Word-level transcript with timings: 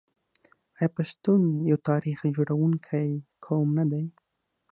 آیا 0.77 0.89
پښتون 0.97 1.41
یو 1.69 1.77
تاریخ 1.89 2.19
جوړونکی 2.35 3.09
قوم 3.45 3.67
نه 3.77 3.85
دی؟ 3.91 4.03